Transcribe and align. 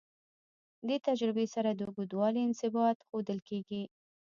دې 0.87 0.97
تجربې 1.07 1.45
سره 1.55 1.69
د 1.73 1.79
اوږدوالي 1.87 2.39
انبساط 2.47 2.97
ښودل 3.07 3.39
کیږي. 3.49 3.83